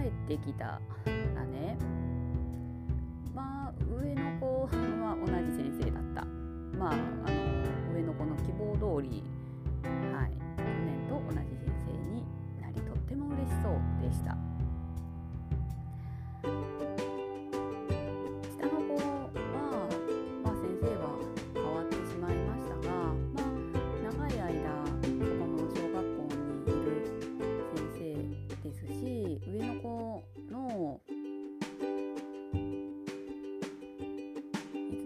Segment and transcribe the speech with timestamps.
[0.00, 1.76] 帰ってきたらね
[3.34, 3.72] まあ
[4.02, 4.66] 上の子
[5.02, 6.24] は同じ先生だった。
[6.78, 6.94] まあ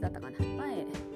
[0.04, 0.38] だったかな。
[0.38, 1.13] 前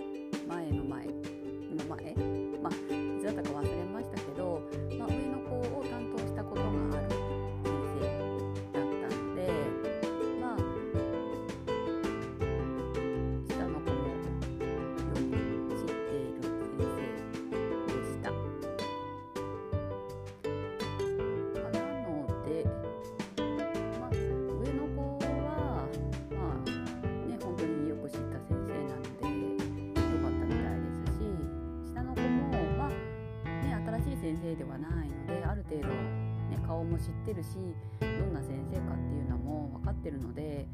[34.29, 37.57] 先生ではないのである程度、ね、顔も知ってるし
[37.99, 40.67] どんな先生かっていうのも分かってるので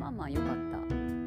[0.00, 1.25] まあまあ良かった。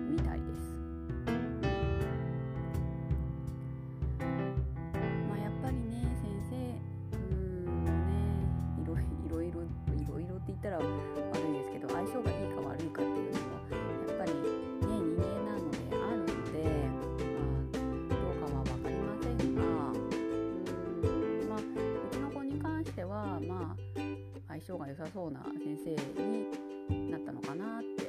[23.50, 24.00] まあ
[24.48, 28.09] 相性が良さそうな先生になったのかなって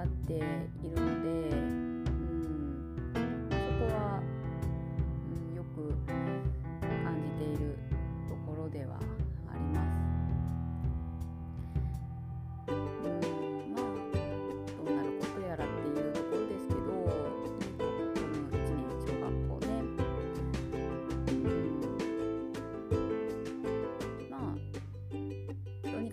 [0.00, 2.04] なっているので、うん、
[3.50, 4.22] そこは、
[5.28, 5.92] うん、よく
[7.04, 7.76] 感じている
[8.30, 8.98] ところでは
[9.52, 9.90] あります。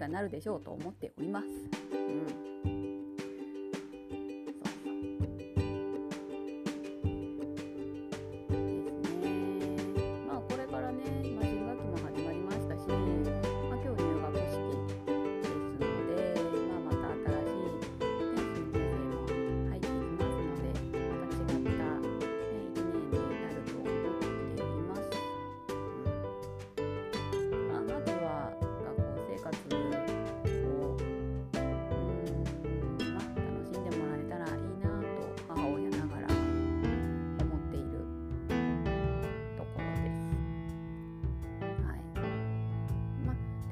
[0.09, 1.45] なるでしょうと思っております。
[1.91, 2.46] うん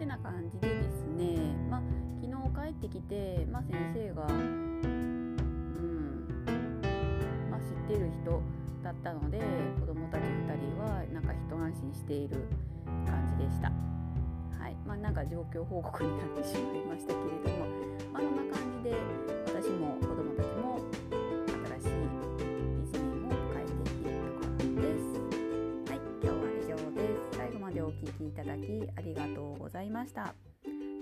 [0.05, 1.81] てな感じでですね、まあ、
[2.21, 2.33] 昨日
[2.69, 4.81] 帰ってきて、まあ、先生が、うん
[7.49, 8.41] まあ、知ってる人
[8.83, 9.41] だったので
[9.79, 12.47] 子供もたち2人はなんか一安心している
[12.85, 13.71] 感じでした。
[14.59, 17.34] はいまあ、なんか状況報告になってしまいましたけれ
[28.03, 30.33] 聴きいただきありがとうございました。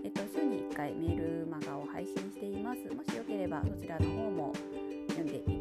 [0.04, 2.80] えっと、週に1回メールマガを配信しています。
[2.94, 4.54] もしよければそちらの方も
[5.10, 5.53] 読んで